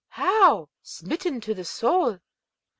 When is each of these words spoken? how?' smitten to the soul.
how?' 0.09 0.67
smitten 0.81 1.39
to 1.39 1.53
the 1.53 1.63
soul. 1.63 2.17